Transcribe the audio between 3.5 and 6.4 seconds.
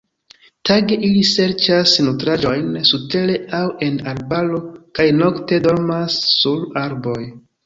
aŭ en arbaro kaj nokte dormas